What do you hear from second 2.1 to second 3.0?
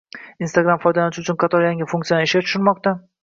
ishga tushirmoqda